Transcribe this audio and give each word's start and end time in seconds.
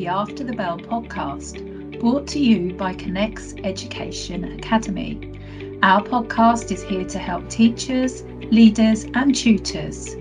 the 0.00 0.08
After 0.08 0.42
the 0.42 0.54
Bell 0.54 0.78
podcast, 0.78 2.00
brought 2.00 2.26
to 2.28 2.38
you 2.38 2.72
by 2.72 2.94
Connex 2.94 3.62
Education 3.66 4.44
Academy. 4.58 5.38
Our 5.82 6.02
podcast 6.02 6.72
is 6.72 6.82
here 6.82 7.04
to 7.04 7.18
help 7.18 7.50
teachers, 7.50 8.22
leaders, 8.50 9.04
and 9.12 9.34
tutors. 9.34 10.16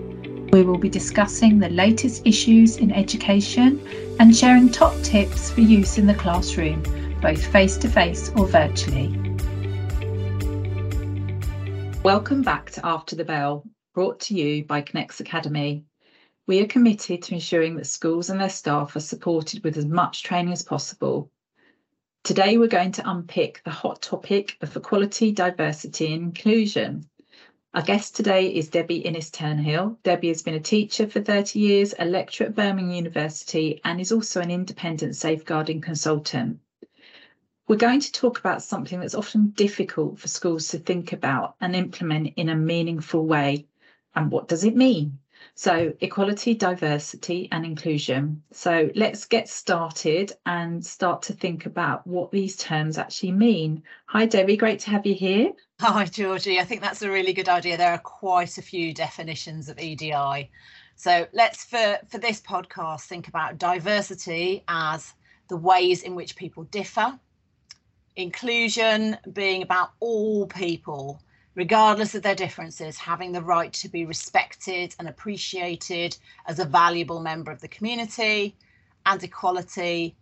We 0.52 0.64
will 0.64 0.78
be 0.78 0.90
discussing 0.90 1.60
the 1.60 1.70
latest 1.70 2.28
issues 2.28 2.76
in 2.76 2.92
education 2.92 3.80
and 4.20 4.36
sharing 4.36 4.70
top 4.70 5.02
tips 5.02 5.50
for 5.50 5.62
use 5.62 5.98
in 5.98 6.08
the 6.08 6.14
classroom, 6.14 6.84
both 7.22 7.46
face 7.46 7.78
to 7.78 7.88
face 7.88 8.32
or 8.36 8.48
virtually. 8.48 9.08
Welcome 12.04 12.42
back 12.42 12.70
to 12.72 12.86
After 12.86 13.16
the 13.16 13.24
Bell, 13.24 13.64
brought 13.94 14.20
to 14.20 14.34
you 14.34 14.66
by 14.66 14.82
Connex 14.82 15.22
Academy. 15.22 15.86
We 16.50 16.62
are 16.62 16.66
committed 16.66 17.22
to 17.22 17.36
ensuring 17.36 17.76
that 17.76 17.86
schools 17.86 18.32
and 18.32 18.42
their 18.42 18.50
staff 18.50 18.96
are 18.96 19.02
supported 19.02 19.64
with 19.64 19.78
as 19.78 19.86
much 19.86 20.24
training 20.24 20.52
as 20.52 20.64
possible. 20.64 21.30
Today, 22.24 22.58
we're 22.58 22.68
going 22.68 22.92
to 22.94 23.08
unpick 23.08 23.62
the 23.64 23.70
hot 23.70 24.02
topic 24.02 24.58
of 24.60 24.76
equality, 24.76 25.32
diversity, 25.32 26.12
and 26.12 26.24
inclusion. 26.24 27.08
Our 27.76 27.84
guest 27.84 28.16
today 28.16 28.48
is 28.48 28.68
Debbie 28.68 28.98
Innis 28.98 29.30
Turnill. 29.30 29.98
Debbie 30.02 30.30
has 30.30 30.42
been 30.42 30.56
a 30.56 30.60
teacher 30.60 31.06
for 31.06 31.22
30 31.22 31.60
years, 31.60 31.94
a 32.00 32.06
lecturer 32.06 32.48
at 32.48 32.56
Birmingham 32.56 32.96
University, 32.96 33.80
and 33.86 34.02
is 34.02 34.12
also 34.12 34.42
an 34.42 34.50
independent 34.50 35.16
safeguarding 35.16 35.82
consultant. 35.82 36.60
We're 37.68 37.76
going 37.76 38.00
to 38.00 38.12
talk 38.12 38.40
about 38.40 38.64
something 38.64 39.00
that's 39.00 39.14
often 39.14 39.52
difficult 39.52 40.18
for 40.18 40.28
schools 40.28 40.70
to 40.70 40.80
think 40.80 41.14
about 41.14 41.58
and 41.62 41.76
implement 41.76 42.34
in 42.38 42.50
a 42.50 42.56
meaningful 42.56 43.28
way. 43.28 43.68
And 44.16 44.32
what 44.32 44.48
does 44.48 44.64
it 44.64 44.76
mean? 44.76 45.20
So 45.56 45.94
equality, 46.00 46.54
diversity 46.54 47.50
and 47.52 47.66
inclusion. 47.66 48.44
So 48.52 48.90
let's 48.96 49.26
get 49.26 49.50
started 49.50 50.32
and 50.46 50.86
start 50.86 51.22
to 51.24 51.34
think 51.34 51.66
about 51.66 52.06
what 52.08 52.32
these 52.32 52.56
terms 52.56 52.98
actually 52.98 53.34
mean. 53.34 53.84
Hi 54.06 54.26
Debbie, 54.26 54.58
great 54.58 54.80
to 54.82 54.92
have 54.92 55.06
you 55.06 55.14
here. 55.14 55.52
Hi 55.82 56.06
Georgie, 56.06 56.60
I 56.60 56.64
think 56.64 56.82
that's 56.82 57.02
a 57.02 57.12
really 57.12 57.34
good 57.34 57.50
idea. 57.50 57.78
There 57.78 57.92
are 57.92 58.00
quite 58.00 58.58
a 58.58 58.62
few 58.62 58.94
definitions 58.94 59.70
of 59.70 59.80
EDI. 59.80 60.50
So 60.96 61.28
let's 61.34 61.64
for, 61.64 62.00
for 62.08 62.18
this 62.18 62.42
podcast 62.42 63.02
think 63.02 63.28
about 63.28 63.58
diversity 63.58 64.64
as 64.68 65.14
the 65.48 65.58
ways 65.58 66.04
in 66.04 66.16
which 66.16 66.36
people 66.36 66.64
differ, 66.66 67.20
inclusion 68.16 69.18
being 69.34 69.62
about 69.62 69.92
all 70.00 70.46
people 70.48 71.22
regardless 71.60 72.16
of 72.16 72.22
their 72.22 72.36
differences, 72.36 72.98
having 72.98 73.34
the 73.34 73.42
right 73.42 73.74
to 73.74 73.90
be 73.90 74.06
respected 74.06 74.96
and 74.98 75.10
appreciated 75.10 76.18
as 76.48 76.58
a 76.58 76.64
valuable 76.64 77.20
member 77.20 77.52
of 77.52 77.60
the 77.60 77.68
community, 77.68 78.56
and 79.06 79.22
equality, 79.22 80.16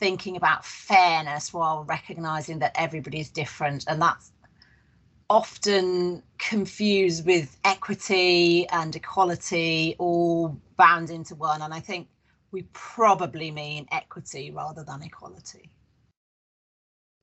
thinking 0.00 0.36
about 0.36 0.64
fairness 0.64 1.52
while 1.52 1.84
recognizing 1.84 2.58
that 2.58 2.72
everybody 2.74 3.20
is 3.20 3.30
different. 3.30 3.84
And 3.86 4.02
that's 4.02 4.32
often 5.28 6.24
confused 6.38 7.24
with 7.24 7.56
equity 7.62 8.68
and 8.70 8.96
equality 8.96 9.94
all 10.00 10.60
bound 10.76 11.08
into 11.10 11.36
one. 11.36 11.62
And 11.62 11.72
I 11.72 11.78
think 11.78 12.08
we 12.50 12.62
probably 12.72 13.52
mean 13.52 13.86
equity 13.92 14.50
rather 14.50 14.82
than 14.82 15.04
equality. 15.04 15.70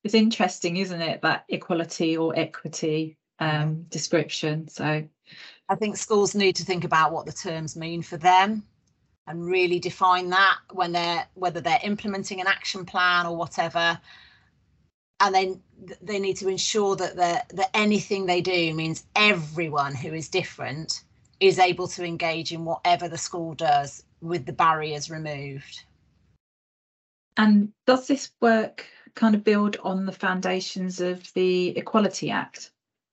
It's 0.05 0.13
interesting, 0.13 0.77
isn't 0.77 1.02
it, 1.02 1.21
that 1.23 1.43
equality 1.49 2.15
or 2.15 2.33
equity 2.39 3.17
um, 3.39 3.83
description. 3.89 4.67
So 4.67 5.07
I 5.69 5.75
think 5.75 5.97
schools 5.97 6.35
need 6.35 6.55
to 6.57 6.66
think 6.66 6.83
about 6.83 7.11
what 7.11 7.25
the 7.25 7.31
terms 7.31 7.75
mean 7.75 8.02
for 8.02 8.17
them 8.17 8.63
and 9.27 9.45
really 9.45 9.80
define 9.80 10.30
that 10.30 10.58
when 10.71 10.93
they're 10.93 11.27
whether 11.33 11.59
they're 11.61 11.80
implementing 11.83 12.39
an 12.39 12.48
action 12.48 12.86
plan 12.86 13.25
or 13.25 13.36
whatever. 13.36 13.99
And 15.20 15.33
then 15.33 15.61
they 16.02 16.20
need 16.20 16.37
to 16.37 16.48
ensure 16.48 16.95
that 16.95 17.17
that 17.17 17.70
anything 17.73 18.25
they 18.25 18.42
do 18.42 18.73
means 18.73 19.05
everyone 19.15 19.95
who 19.95 20.14
is 20.14 20.30
different 20.30 21.04
is 21.39 21.59
able 21.59 21.87
to 21.87 22.04
engage 22.04 22.52
in 22.52 22.65
whatever 22.65 23.08
the 23.08 23.17
school 23.17 23.54
does 23.54 24.04
with 24.21 24.45
the 24.45 24.54
barriers 24.54 25.09
removed. 25.09 25.83
And 27.36 27.73
does 27.86 28.08
this 28.08 28.31
work 28.42 28.87
kind 29.14 29.36
of 29.36 29.43
build 29.43 29.77
on 29.83 30.05
the 30.05 30.11
foundations 30.11 30.99
of 31.02 31.31
the 31.33 31.77
equality 31.77 32.31
act 32.31 32.71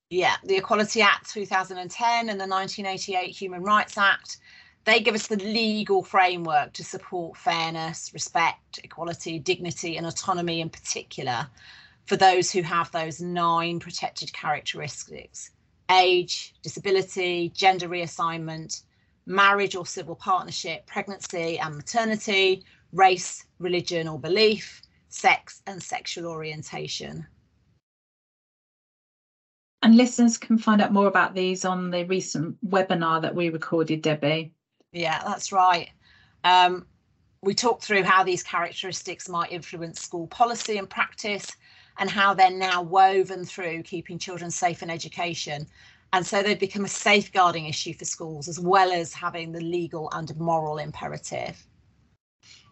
yeah, 0.09 0.35
the 0.43 0.57
Equality 0.57 1.01
Act 1.01 1.29
2010 1.31 2.29
and 2.29 2.39
the 2.39 2.47
1988 2.47 3.29
Human 3.35 3.63
Rights 3.63 3.97
Act, 3.97 4.37
they 4.85 4.99
give 4.99 5.15
us 5.15 5.27
the 5.27 5.37
legal 5.37 6.03
framework 6.03 6.73
to 6.73 6.83
support 6.83 7.37
fairness, 7.37 8.11
respect, 8.13 8.79
equality, 8.83 9.39
dignity, 9.39 9.97
and 9.97 10.05
autonomy 10.05 10.61
in 10.61 10.69
particular 10.69 11.47
for 12.05 12.17
those 12.17 12.51
who 12.51 12.61
have 12.61 12.91
those 12.91 13.19
nine 13.19 13.79
protected 13.79 14.31
characteristics 14.31 15.51
age, 15.91 16.55
disability, 16.63 17.49
gender 17.49 17.87
reassignment, 17.87 18.81
marriage 19.25 19.75
or 19.75 19.85
civil 19.85 20.15
partnership, 20.15 20.85
pregnancy 20.87 21.59
and 21.59 21.75
maternity, 21.75 22.63
race, 22.91 23.45
religion 23.59 24.07
or 24.07 24.19
belief, 24.19 24.81
sex, 25.09 25.61
and 25.67 25.81
sexual 25.81 26.27
orientation. 26.27 27.25
And 29.85 29.95
listeners 29.97 30.39
can 30.39 30.57
find 30.57 30.81
out 30.81 30.91
more 30.91 31.05
about 31.05 31.35
these 31.35 31.63
on 31.63 31.91
the 31.91 32.05
recent 32.05 32.57
webinar 32.67 33.21
that 33.21 33.35
we 33.35 33.51
recorded, 33.51 34.01
Debbie. 34.01 34.51
Yeah, 34.91 35.21
that's 35.23 35.51
right. 35.51 35.91
Um, 36.43 36.87
we 37.43 37.53
talked 37.53 37.83
through 37.83 38.01
how 38.01 38.23
these 38.23 38.41
characteristics 38.41 39.29
might 39.29 39.51
influence 39.51 40.01
school 40.01 40.25
policy 40.25 40.79
and 40.79 40.89
practice 40.89 41.55
and 41.99 42.09
how 42.09 42.33
they're 42.33 42.49
now 42.49 42.81
woven 42.81 43.45
through 43.45 43.83
keeping 43.83 44.17
children 44.17 44.49
safe 44.49 44.81
in 44.81 44.89
education. 44.89 45.67
And 46.13 46.25
so 46.25 46.41
they've 46.41 46.59
become 46.59 46.85
a 46.85 46.87
safeguarding 46.87 47.67
issue 47.67 47.93
for 47.93 48.05
schools 48.05 48.47
as 48.47 48.59
well 48.59 48.91
as 48.91 49.13
having 49.13 49.51
the 49.51 49.61
legal 49.61 50.09
and 50.13 50.35
moral 50.37 50.79
imperative. 50.79 51.63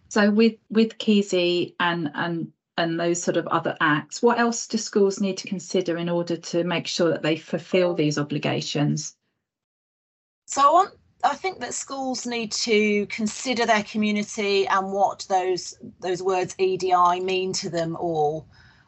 So 0.10 0.32
with 0.32 0.56
with 0.72 0.98
KCSIE 0.98 1.76
and 1.80 2.10
and 2.16 2.52
and 2.78 3.00
those 3.00 3.22
sort 3.22 3.38
of 3.38 3.48
other 3.48 3.78
acts, 3.80 4.22
what 4.22 4.40
else 4.40 4.68
do 4.68 4.78
schools 4.78 5.22
need 5.22 5.38
to 5.38 5.48
consider 5.48 5.98
in 5.98 6.10
order 6.10 6.36
to 6.36 6.64
make 6.64 6.88
sure 6.88 7.10
that 7.10 7.22
they 7.22 7.36
fulfil 7.36 7.94
these 7.94 8.18
obligations? 8.18 9.16
So 10.46 10.88
I 11.24 11.36
think 11.36 11.60
that 11.60 11.74
schools 11.74 12.26
need 12.26 12.52
to 12.52 13.06
consider 13.08 13.66
their 13.66 13.84
community 13.84 14.68
and 14.68 14.92
what 14.92 15.26
those 15.30 15.76
those 16.02 16.22
words 16.22 16.56
EDI 16.58 17.20
mean 17.22 17.54
to 17.54 17.70
them 17.70 17.96
all. 17.96 18.46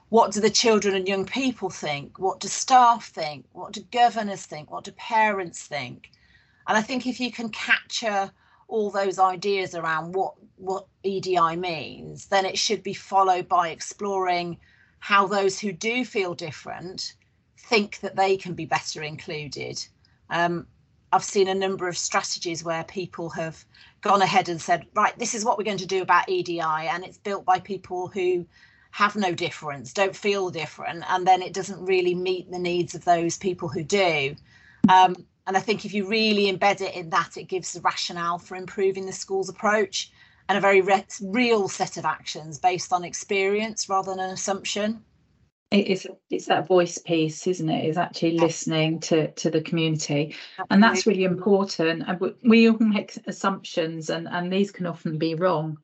What 0.10 0.32
do 0.32 0.40
the 0.40 0.50
children 0.50 0.96
and 0.96 1.08
young 1.08 1.26
people 1.26 1.70
think? 1.70 2.20
What 2.20 2.40
do 2.40 2.48
staff 2.48 3.08
think? 3.08 3.46
What 3.54 3.72
do 3.72 3.82
governors 3.92 4.46
think? 4.46 4.70
What 4.70 4.84
do 4.84 4.92
parents 4.92 5.64
think? 5.64 6.12
And 6.68 6.78
I 6.78 6.82
think 6.82 7.08
if 7.08 7.20
you 7.20 7.32
can 7.32 7.50
capture 7.50 8.32
all 8.68 8.90
those 8.90 9.20
ideas 9.20 9.76
around 9.76 10.14
what 10.14 10.34
what 10.58 10.88
EDI 11.04 11.56
means, 11.58 12.28
then 12.28 12.46
it 12.46 12.58
should 12.58 12.82
be 12.82 12.94
followed 12.94 13.48
by 13.48 13.70
exploring 13.70 14.58
how 15.00 15.28
those 15.28 15.60
who 15.60 15.72
do 15.72 16.06
feel 16.06 16.34
different 16.34 17.14
think 17.58 18.00
that 18.00 18.16
they 18.16 18.38
can 18.38 18.54
be 18.54 18.66
better 18.66 19.04
included. 19.04 19.86
Um, 20.30 20.66
I've 21.12 21.24
seen 21.24 21.48
a 21.48 21.56
number 21.56 21.88
of 21.88 21.98
strategies 21.98 22.64
where 22.64 22.84
people 22.84 23.30
have 23.32 23.64
gone 24.02 24.22
ahead 24.22 24.50
and 24.50 24.62
said, 24.62 24.86
right, 24.96 25.18
this 25.20 25.34
is 25.34 25.46
what 25.46 25.58
we're 25.58 25.64
going 25.64 25.78
to 25.78 25.86
do 25.86 26.02
about 26.02 26.30
EDI, 26.30 26.60
and 26.60 27.04
it's 27.04 27.18
built 27.18 27.46
by 27.46 27.60
people 27.60 28.08
who 28.08 28.46
have 28.92 29.16
no 29.16 29.34
difference, 29.34 29.94
don't 29.94 30.16
feel 30.16 30.50
different, 30.50 31.04
and 31.10 31.28
then 31.28 31.42
it 31.42 31.54
doesn't 31.54 31.86
really 31.86 32.16
meet 32.16 32.50
the 32.50 32.60
needs 32.60 32.96
of 32.96 33.04
those 33.06 33.38
people 33.38 33.68
who 33.68 33.84
do. 33.84 34.36
Um, 34.90 35.16
and 35.48 35.56
I 35.56 35.60
think 35.60 35.86
if 35.86 35.94
you 35.94 36.08
really 36.08 36.52
embed 36.52 36.82
it 36.82 36.96
in 36.96 37.10
that, 37.12 37.38
it 37.38 37.44
gives 37.44 37.74
the 37.74 37.82
rationale 37.82 38.40
for 38.40 38.56
improving 38.56 39.06
the 39.06 39.12
school's 39.12 39.50
approach 39.50 40.12
and 40.50 40.58
a 40.58 40.62
very 40.62 40.82
re- 40.82 41.06
real 41.22 41.68
set 41.68 41.98
of 41.98 42.06
actions 42.06 42.60
based 42.60 42.94
on 42.94 43.04
experience 43.04 43.90
rather 43.90 44.12
than 44.12 44.20
an 44.20 44.32
assumption. 44.32 45.04
It's 45.72 46.06
it's 46.30 46.46
that 46.46 46.68
voice 46.68 47.00
piece, 47.00 47.48
isn't 47.48 47.70
it? 47.70 47.86
Is 47.86 47.98
actually 47.98 48.38
listening 48.38 49.00
to 49.02 49.32
to 49.32 49.50
the 49.50 49.62
community, 49.62 50.36
Absolutely. 50.60 50.68
and 50.70 50.84
that's 50.84 51.08
really 51.08 51.24
important. 51.24 52.04
And 52.08 52.34
we 52.44 52.70
all 52.70 52.78
make 52.80 53.18
assumptions, 53.28 54.10
and 54.10 54.28
and 54.28 54.54
these 54.54 54.72
can 54.72 54.86
often 54.86 55.18
be 55.18 55.36
wrong. 55.36 55.78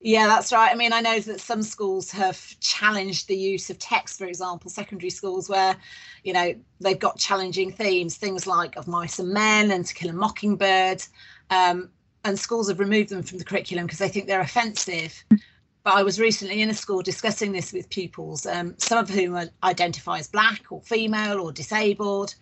Yeah, 0.00 0.28
that's 0.28 0.52
right. 0.52 0.70
I 0.70 0.76
mean, 0.76 0.92
I 0.92 1.00
know 1.00 1.18
that 1.18 1.40
some 1.40 1.62
schools 1.62 2.10
have 2.12 2.38
challenged 2.60 3.26
the 3.26 3.36
use 3.36 3.68
of 3.68 3.78
text, 3.80 4.18
for 4.18 4.26
example, 4.26 4.70
secondary 4.70 5.10
schools 5.10 5.48
where, 5.48 5.76
you 6.22 6.32
know, 6.32 6.54
they've 6.80 6.98
got 6.98 7.18
challenging 7.18 7.72
themes, 7.72 8.16
things 8.16 8.46
like 8.46 8.76
of 8.76 8.86
mice 8.86 9.18
and 9.18 9.32
men 9.32 9.72
and 9.72 9.84
to 9.84 9.94
kill 9.94 10.10
a 10.10 10.12
mockingbird. 10.12 11.02
Um, 11.50 11.90
and 12.24 12.38
schools 12.38 12.68
have 12.68 12.78
removed 12.78 13.08
them 13.10 13.24
from 13.24 13.38
the 13.38 13.44
curriculum 13.44 13.86
because 13.86 13.98
they 13.98 14.08
think 14.08 14.28
they're 14.28 14.40
offensive. 14.40 15.24
But 15.82 15.94
I 15.94 16.04
was 16.04 16.20
recently 16.20 16.62
in 16.62 16.70
a 16.70 16.74
school 16.74 17.02
discussing 17.02 17.50
this 17.50 17.72
with 17.72 17.90
pupils, 17.90 18.46
um, 18.46 18.74
some 18.78 18.98
of 18.98 19.10
whom 19.10 19.50
identify 19.64 20.18
as 20.18 20.28
black 20.28 20.70
or 20.70 20.80
female 20.82 21.40
or 21.40 21.50
disabled. 21.50 22.36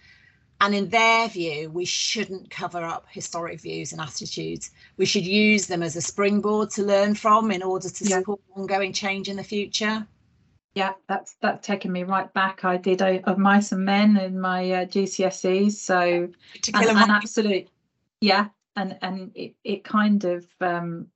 And 0.61 0.75
in 0.75 0.89
their 0.89 1.29
view, 1.29 1.71
we 1.71 1.85
shouldn't 1.85 2.51
cover 2.51 2.83
up 2.83 3.07
historic 3.11 3.61
views 3.61 3.93
and 3.93 4.01
attitudes. 4.01 4.71
We 4.97 5.05
should 5.05 5.27
use 5.27 5.67
them 5.67 5.83
as 5.83 5.97
a 5.97 6.01
springboard 6.01 6.71
to 6.71 6.83
learn 6.83 7.15
from 7.15 7.51
in 7.51 7.63
order 7.63 7.91
to 7.91 8.05
yeah. 8.05 8.19
support 8.19 8.41
ongoing 8.55 8.93
change 8.93 9.29
in 9.29 9.37
the 9.37 9.45
future. 9.45 10.07
Yeah, 10.75 10.93
that's 11.09 11.37
that's 11.41 11.67
taken 11.67 11.91
me 11.91 12.05
right 12.05 12.33
back. 12.33 12.65
I 12.65 12.77
did 12.77 13.01
a, 13.01 13.23
of 13.29 13.39
mice 13.39 13.73
and 13.73 13.85
men 13.85 14.17
in 14.19 14.39
my 14.39 14.71
uh, 14.73 14.85
GCSEs, 14.85 15.73
so 15.73 16.29
and, 16.75 16.87
and 16.89 17.11
absolute, 17.11 17.69
yeah, 18.21 18.49
and 18.77 18.99
and 19.01 19.33
it, 19.35 19.55
it 19.65 19.85
kind 19.85 20.23
of 20.25 20.47
um, 20.61 21.07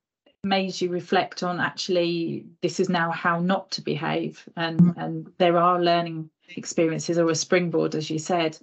made 0.42 0.80
you 0.80 0.88
reflect 0.88 1.42
on 1.42 1.60
actually 1.60 2.46
this 2.62 2.80
is 2.80 2.88
now 2.88 3.10
how 3.10 3.38
not 3.38 3.70
to 3.72 3.82
behave, 3.82 4.48
and 4.56 4.80
mm. 4.80 4.94
and 4.96 5.30
there 5.36 5.58
are 5.58 5.78
learning 5.78 6.30
experiences 6.56 7.18
or 7.18 7.28
a 7.28 7.34
springboard, 7.34 7.94
as 7.94 8.08
you 8.08 8.18
said, 8.18 8.56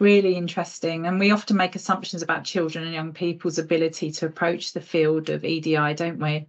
really 0.00 0.36
interesting. 0.36 1.06
And 1.06 1.18
we 1.18 1.30
often 1.30 1.56
make 1.56 1.74
assumptions 1.74 2.22
about 2.22 2.44
children 2.44 2.84
and 2.84 2.94
young 2.94 3.12
people's 3.12 3.58
ability 3.58 4.12
to 4.12 4.26
approach 4.26 4.72
the 4.72 4.80
field 4.80 5.30
of 5.30 5.44
EDI, 5.44 5.94
don't 5.94 6.18
we? 6.18 6.46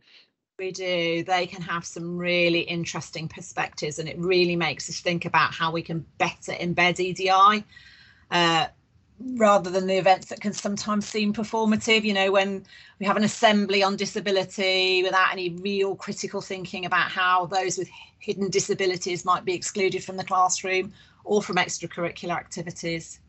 We 0.60 0.72
do. 0.72 1.24
They 1.24 1.48
can 1.48 1.62
have 1.62 1.86
some 1.86 2.18
really 2.18 2.60
interesting 2.62 3.30
perspectives, 3.30 3.98
and 3.98 4.10
it 4.10 4.20
really 4.20 4.58
makes 4.58 4.90
us 4.90 5.00
think 5.00 5.26
about 5.26 5.54
how 5.54 5.72
we 5.72 5.82
can 5.82 6.06
better 6.18 6.52
embed 6.52 7.00
EDI. 7.00 7.64
Uh, 8.30 8.68
rather 9.36 9.70
than 9.70 9.88
the 9.88 9.98
events 9.98 10.28
that 10.28 10.40
can 10.40 10.54
sometimes 10.54 11.06
seem 11.06 11.34
performative 11.34 12.04
you 12.04 12.14
know 12.14 12.32
when 12.32 12.66
we 13.00 13.06
have 13.06 13.18
an 13.18 13.24
assembly 13.26 13.84
on 13.84 13.98
disability 13.98 15.04
without 15.04 15.34
any 15.34 15.50
real 15.56 15.94
critical 15.94 16.40
thinking 16.40 16.86
about 16.86 17.12
how 17.12 17.46
those 17.48 17.78
with 17.78 17.90
hidden 18.20 18.50
disabilities 18.50 19.26
might 19.26 19.44
be 19.44 19.54
excluded 19.54 20.02
from 20.02 20.16
the 20.16 20.24
classroom 20.24 20.94
or 21.26 21.42
from 21.42 21.58
extracurricular 21.58 22.32
activities 22.32 23.20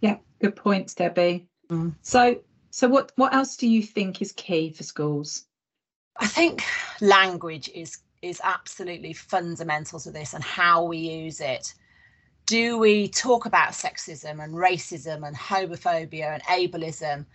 yeah, 0.00 0.18
good 0.40 0.56
points, 0.56 0.94
Debbie. 0.94 1.48
Mm. 1.70 1.94
So, 2.02 2.40
so 2.70 2.88
what 2.88 3.12
what 3.16 3.34
else 3.34 3.56
do 3.56 3.68
you 3.68 3.82
think 3.82 4.22
is 4.22 4.32
key 4.32 4.70
for 4.72 4.82
schools? 4.82 5.44
I 6.16 6.26
think 6.26 6.62
language 7.00 7.70
is 7.74 7.98
is 8.22 8.40
absolutely 8.42 9.12
fundamental 9.12 10.00
to 10.00 10.10
this 10.10 10.34
and 10.34 10.42
how 10.42 10.84
we 10.84 10.98
use 10.98 11.40
it. 11.40 11.74
Do 12.46 12.78
we 12.78 13.08
talk 13.08 13.46
about 13.46 13.72
sexism 13.72 14.42
and 14.42 14.54
racism 14.54 15.26
and 15.26 15.36
homophobia 15.36 16.32
and 16.32 16.42
ableism 16.44 17.26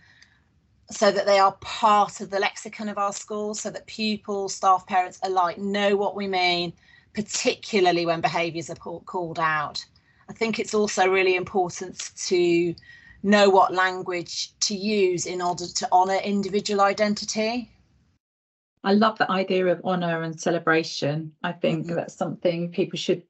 so 0.90 1.10
that 1.10 1.24
they 1.24 1.38
are 1.38 1.56
part 1.60 2.20
of 2.20 2.30
the 2.30 2.38
lexicon 2.38 2.88
of 2.88 2.98
our 2.98 3.12
schools 3.12 3.60
so 3.60 3.70
that 3.70 3.86
pupils, 3.86 4.54
staff, 4.54 4.86
parents 4.86 5.18
alike 5.22 5.56
know 5.56 5.96
what 5.96 6.16
we 6.16 6.26
mean, 6.26 6.72
particularly 7.14 8.04
when 8.04 8.20
behaviours 8.20 8.68
are 8.68 8.74
called 8.74 9.38
out? 9.38 9.84
I 10.28 10.32
think 10.32 10.58
it's 10.58 10.74
also 10.74 11.08
really 11.08 11.36
important 11.36 12.12
to 12.26 12.74
know 13.22 13.48
what 13.48 13.72
language 13.72 14.52
to 14.60 14.74
use 14.74 15.26
in 15.26 15.40
order 15.40 15.66
to 15.66 15.88
honour 15.92 16.18
individual 16.22 16.82
identity. 16.82 17.70
I 18.84 18.92
love 18.92 19.16
the 19.16 19.30
idea 19.30 19.66
of 19.66 19.82
honour 19.84 20.22
and 20.22 20.38
celebration. 20.38 21.32
I 21.42 21.52
think 21.52 21.86
mm-hmm. 21.86 21.96
that's 21.96 22.14
something 22.14 22.70
people 22.70 22.98
should 22.98 23.22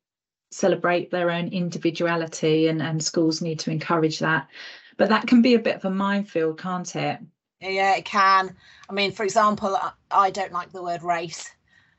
celebrate 0.51 1.11
their 1.11 1.31
own 1.31 1.49
individuality 1.49 2.69
and, 2.69 2.83
and 2.83 3.03
schools 3.03 3.41
need 3.41 3.61
to 3.61 3.71
encourage 3.71 4.19
that. 4.19 4.49
But 4.97 5.09
that 5.09 5.27
can 5.27 5.43
be 5.43 5.55
a 5.55 5.61
bit 5.61 5.77
of 5.77 5.85
a 5.85 5.91
minefield, 5.91 6.59
can't 6.59 6.95
it? 6.95 7.19
Yeah, 7.61 7.97
it 7.97 8.05
can. 8.05 8.55
I 8.89 8.93
mean, 8.93 9.13
for 9.13 9.25
example, 9.25 9.79
I 10.11 10.31
don't 10.31 10.53
like 10.53 10.73
the 10.73 10.83
word 10.83 11.03
race. 11.03 11.51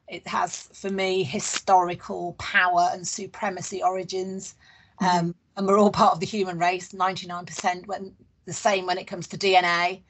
It 0.07 0.27
has, 0.27 0.69
for 0.73 0.89
me, 0.89 1.23
historical 1.23 2.33
power 2.33 2.89
and 2.93 3.07
supremacy 3.07 3.81
origins. 3.81 4.55
Um, 4.99 5.35
and 5.57 5.67
we're 5.67 5.79
all 5.79 5.91
part 5.91 6.13
of 6.13 6.19
the 6.19 6.25
human 6.25 6.57
race, 6.57 6.91
99% 6.91 7.87
when 7.87 8.13
the 8.45 8.53
same 8.53 8.85
when 8.85 8.97
it 8.97 9.05
comes 9.07 9.27
to 9.27 9.37
DNA. 9.37 10.01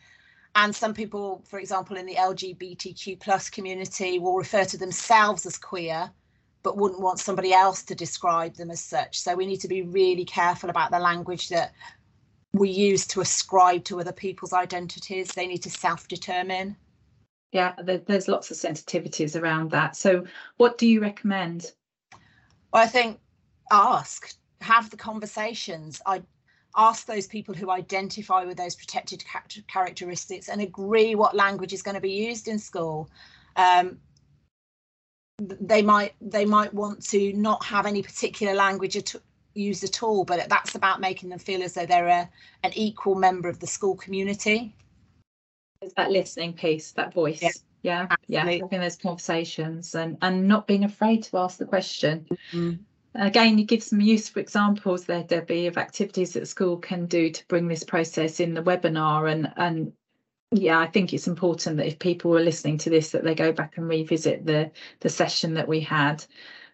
And 0.55 0.73
some 0.73 0.93
people, 0.93 1.43
for 1.47 1.59
example, 1.59 1.97
in 1.97 2.05
the 2.05 2.15
LGBTQ 2.15 3.19
plus 3.19 3.49
community 3.49 4.19
will 4.19 4.37
refer 4.37 4.63
to 4.65 4.77
themselves 4.77 5.45
as 5.45 5.57
queer, 5.57 6.09
but 6.63 6.77
wouldn't 6.77 7.01
want 7.01 7.19
somebody 7.19 7.53
else 7.53 7.83
to 7.83 7.95
describe 7.95 8.55
them 8.55 8.71
as 8.71 8.81
such. 8.81 9.19
So 9.19 9.35
we 9.35 9.45
need 9.45 9.59
to 9.61 9.67
be 9.67 9.81
really 9.81 10.25
careful 10.25 10.69
about 10.69 10.91
the 10.91 10.99
language 10.99 11.49
that 11.49 11.73
we 12.53 12.69
use 12.69 13.05
to 13.07 13.21
ascribe 13.21 13.83
to 13.85 13.99
other 13.99 14.13
people's 14.13 14.53
identities. 14.53 15.29
They 15.29 15.45
need 15.45 15.63
to 15.63 15.69
self-determine. 15.69 16.77
Yeah, 17.51 17.73
there's 17.83 18.27
lots 18.27 18.49
of 18.49 18.57
sensitivities 18.57 19.39
around 19.39 19.71
that. 19.71 19.95
So 19.95 20.25
what 20.57 20.77
do 20.77 20.87
you 20.87 21.01
recommend? 21.01 21.71
Well, 22.73 22.83
I 22.83 22.87
think 22.87 23.19
ask 23.71 24.33
have 24.62 24.90
the 24.90 24.98
conversations. 24.98 26.02
I 26.06 26.22
ask 26.75 27.06
those 27.06 27.28
people 27.28 27.56
who 27.56 27.69
identify 27.69 28.44
with 28.44 28.57
those 28.57 28.75
protected 28.75 29.24
characteristics 29.68 30.50
and 30.50 30.62
agree 30.62 31.16
what 31.16 31.36
language 31.36 31.74
is 31.74 31.81
going 31.81 31.96
to 31.96 32.02
be 32.02 32.12
used 32.12 32.48
in 32.48 32.60
school. 32.60 33.10
Um, 33.56 34.00
they 35.38 35.81
might 35.81 36.13
they 36.22 36.46
might 36.46 36.74
want 36.74 37.04
to 37.07 37.34
not 37.34 37.63
have 37.66 37.86
any 37.86 38.02
particular 38.02 38.54
language 38.54 38.96
at, 38.96 39.16
used 39.54 39.84
at 39.84 40.02
all, 40.02 40.24
but 40.24 40.48
that's 40.50 40.75
about 40.75 41.02
making 41.02 41.30
them 41.30 41.40
feel 41.40 41.62
as 41.62 41.74
though 41.74 41.86
they're 41.86 42.07
a, 42.07 42.30
an 42.63 42.72
equal 42.74 43.16
member 43.16 43.50
of 43.50 43.60
the 43.60 43.68
school 43.68 43.96
community. 43.96 44.74
It's 45.81 45.94
that 45.96 46.12
listening 46.12 46.54
piece, 46.54 46.92
that 46.94 47.13
voice. 47.13 47.42
Yeah. 47.42 47.52
Yeah, 47.84 48.07
yeah, 48.25 48.50
having 48.50 48.80
those 48.80 48.96
conversations 48.96 49.94
and 49.94 50.18
and 50.24 50.48
not 50.48 50.66
being 50.66 50.86
afraid 50.86 51.22
to 51.25 51.38
ask 51.38 51.60
the 51.60 51.66
question. 51.66 52.25
Mm-hmm. 52.52 52.81
Again, 53.17 53.57
you 53.57 53.65
give 53.65 53.83
some 53.83 54.01
useful 54.01 54.41
examples 54.41 55.06
there, 55.06 55.23
Debbie, 55.23 55.67
of 55.67 55.77
activities 55.77 56.33
that 56.33 56.47
school 56.47 56.77
can 56.77 57.06
do 57.06 57.29
to 57.29 57.47
bring 57.47 57.67
this 57.67 57.83
process 57.83 58.39
in 58.39 58.53
the 58.53 58.63
webinar. 58.63 59.31
And, 59.31 59.53
and 59.56 59.94
yeah, 60.51 60.79
I 60.79 60.88
think 60.88 61.13
it's 61.13 61.27
important 61.27 61.77
that 61.77 61.88
if 61.88 62.00
people 62.00 62.38
are 62.38 62.44
listening 62.44 62.77
to 62.79 62.89
this, 62.89 63.12
that 63.12 63.23
they 63.23 63.35
go 63.35 63.51
back 63.51 63.77
and 63.77 63.88
revisit 63.88 64.45
the, 64.45 64.71
the 65.00 65.09
session 65.09 65.53
that 65.53 65.67
we 65.67 65.79
had, 65.79 66.25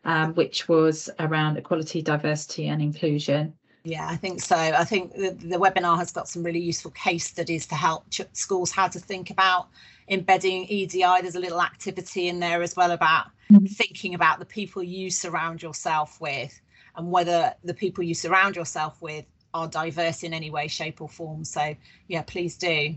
um, 0.03 0.33
which 0.33 0.67
was 0.67 1.09
around 1.19 1.57
equality, 1.57 2.01
diversity 2.01 2.67
and 2.67 2.81
inclusion. 2.81 3.53
Yeah, 3.83 4.07
I 4.07 4.15
think 4.15 4.41
so. 4.41 4.55
I 4.55 4.83
think 4.83 5.13
the, 5.13 5.31
the 5.31 5.57
webinar 5.57 5.97
has 5.97 6.11
got 6.11 6.27
some 6.27 6.43
really 6.43 6.59
useful 6.59 6.91
case 6.91 7.25
studies 7.25 7.65
to 7.67 7.75
help 7.75 8.05
schools 8.33 8.71
how 8.71 8.87
to 8.87 8.99
think 8.99 9.31
about 9.31 9.69
embedding 10.07 10.67
EDI. 10.67 11.21
There's 11.21 11.35
a 11.35 11.39
little 11.39 11.61
activity 11.61 12.27
in 12.27 12.39
there 12.39 12.61
as 12.61 12.75
well 12.75 12.91
about. 12.91 13.27
Thinking 13.59 14.13
about 14.15 14.39
the 14.39 14.45
people 14.45 14.83
you 14.83 15.09
surround 15.09 15.61
yourself 15.61 16.19
with 16.21 16.59
and 16.95 17.11
whether 17.11 17.53
the 17.63 17.73
people 17.73 18.03
you 18.03 18.13
surround 18.13 18.55
yourself 18.55 19.01
with 19.01 19.25
are 19.53 19.67
diverse 19.67 20.23
in 20.23 20.33
any 20.33 20.49
way, 20.49 20.67
shape, 20.67 21.01
or 21.01 21.09
form. 21.09 21.43
So, 21.43 21.75
yeah, 22.07 22.23
please 22.23 22.57
do. 22.57 22.95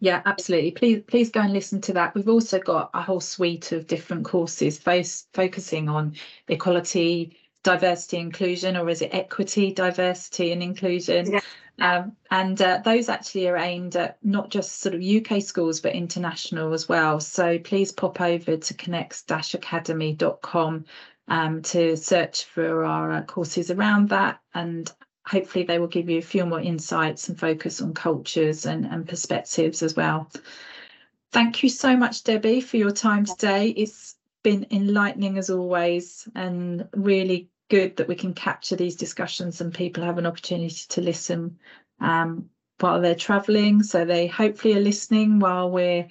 Yeah, 0.00 0.22
absolutely. 0.24 0.70
Please, 0.70 1.02
please 1.06 1.30
go 1.30 1.40
and 1.40 1.52
listen 1.52 1.80
to 1.82 1.92
that. 1.92 2.14
We've 2.14 2.28
also 2.28 2.58
got 2.58 2.90
a 2.94 3.02
whole 3.02 3.20
suite 3.20 3.72
of 3.72 3.86
different 3.86 4.24
courses 4.24 4.78
fo- 4.78 5.02
focusing 5.34 5.88
on 5.88 6.14
equality, 6.48 7.36
diversity, 7.62 8.16
inclusion, 8.16 8.76
or 8.76 8.88
is 8.88 9.02
it 9.02 9.10
equity, 9.12 9.72
diversity, 9.72 10.52
and 10.52 10.62
inclusion? 10.62 11.32
Yeah. 11.32 11.40
Um, 11.78 12.16
and 12.30 12.60
uh, 12.60 12.80
those 12.84 13.08
actually 13.08 13.48
are 13.48 13.56
aimed 13.56 13.96
at 13.96 14.18
not 14.22 14.50
just 14.50 14.80
sort 14.80 14.94
of 14.94 15.02
UK 15.02 15.42
schools, 15.42 15.80
but 15.80 15.94
international 15.94 16.72
as 16.72 16.88
well. 16.88 17.20
So 17.20 17.58
please 17.58 17.92
pop 17.92 18.20
over 18.20 18.56
to 18.56 18.74
connex-academy.com 18.74 20.84
um, 21.28 21.62
to 21.62 21.96
search 21.96 22.44
for 22.44 22.84
our 22.84 23.12
uh, 23.12 23.22
courses 23.22 23.70
around 23.70 24.10
that. 24.10 24.40
And 24.54 24.90
hopefully 25.26 25.64
they 25.64 25.78
will 25.78 25.86
give 25.86 26.10
you 26.10 26.18
a 26.18 26.22
few 26.22 26.44
more 26.44 26.60
insights 26.60 27.28
and 27.28 27.38
focus 27.38 27.80
on 27.80 27.94
cultures 27.94 28.66
and, 28.66 28.84
and 28.84 29.08
perspectives 29.08 29.82
as 29.82 29.94
well. 29.94 30.30
Thank 31.32 31.62
you 31.62 31.68
so 31.68 31.96
much, 31.96 32.24
Debbie, 32.24 32.60
for 32.60 32.76
your 32.76 32.90
time 32.90 33.24
today. 33.24 33.68
It's 33.68 34.16
been 34.42 34.66
enlightening 34.70 35.38
as 35.38 35.50
always 35.50 36.28
and 36.34 36.88
really 36.94 37.50
good 37.70 37.96
that 37.96 38.08
we 38.08 38.14
can 38.14 38.34
capture 38.34 38.76
these 38.76 38.96
discussions 38.96 39.60
and 39.60 39.72
people 39.72 40.04
have 40.04 40.18
an 40.18 40.26
opportunity 40.26 40.84
to 40.88 41.00
listen 41.00 41.58
um, 42.00 42.50
while 42.80 43.00
they're 43.00 43.14
traveling. 43.14 43.82
So 43.82 44.04
they 44.04 44.26
hopefully 44.26 44.74
are 44.74 44.80
listening 44.80 45.38
while 45.38 45.70
we're 45.70 46.08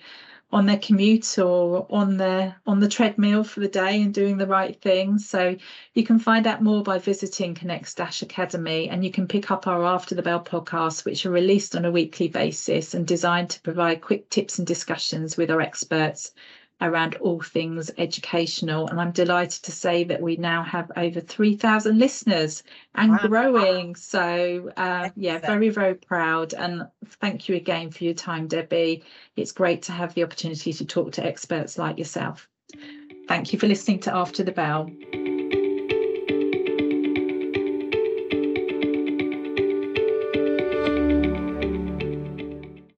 on 0.51 0.65
their 0.65 0.79
commute 0.79 1.37
or 1.37 1.85
on 1.91 2.17
the 2.17 2.55
on 2.65 2.79
the 2.79 2.87
treadmill 2.87 3.43
for 3.43 3.59
the 3.59 3.67
day 3.67 4.01
and 4.01 4.13
doing 4.13 4.37
the 4.37 4.47
right 4.47 4.81
thing. 4.81 5.19
So 5.19 5.55
you 5.93 6.03
can 6.03 6.17
find 6.17 6.47
out 6.47 6.63
more 6.63 6.81
by 6.81 6.97
visiting 6.97 7.53
Connex 7.53 7.93
Dash 7.93 8.23
Academy 8.23 8.89
and 8.89 9.03
you 9.03 9.11
can 9.11 9.27
pick 9.27 9.51
up 9.51 9.67
our 9.67 9.85
After 9.85 10.15
the 10.15 10.23
Bell 10.23 10.43
podcasts, 10.43 11.05
which 11.05 11.25
are 11.25 11.31
released 11.31 11.75
on 11.75 11.85
a 11.85 11.91
weekly 11.91 12.29
basis 12.29 12.95
and 12.95 13.05
designed 13.05 13.51
to 13.51 13.61
provide 13.61 14.01
quick 14.01 14.29
tips 14.29 14.57
and 14.57 14.67
discussions 14.67 15.37
with 15.37 15.51
our 15.51 15.61
experts 15.61 16.31
around 16.81 17.15
all 17.15 17.41
things 17.41 17.91
educational. 17.97 18.87
And 18.87 18.99
I'm 18.99 19.11
delighted 19.11 19.63
to 19.63 19.71
say 19.71 20.03
that 20.05 20.21
we 20.21 20.37
now 20.37 20.63
have 20.63 20.91
over 20.95 21.19
3,000 21.19 21.97
listeners 21.97 22.63
and 22.95 23.11
wow. 23.11 23.27
growing. 23.27 23.95
So, 23.95 24.71
uh, 24.77 25.09
yeah, 25.15 25.39
very, 25.39 25.69
very 25.69 25.95
proud. 25.95 26.53
And 26.53 26.87
thank 27.21 27.49
you 27.49 27.55
again 27.55 27.91
for 27.91 28.03
your 28.03 28.13
time, 28.13 28.47
Debbie. 28.47 29.03
It's 29.35 29.51
great 29.51 29.81
to 29.83 29.91
have 29.91 30.13
the 30.13 30.23
opportunity 30.23 30.73
to 30.73 30.85
talk 30.85 31.11
to 31.13 31.25
experts 31.25 31.77
like 31.77 31.97
yourself. 31.97 32.47
Thank 33.27 33.53
you 33.53 33.59
for 33.59 33.67
listening 33.67 33.99
to 34.01 34.15
After 34.15 34.43
the 34.43 34.51
Bell. 34.51 34.89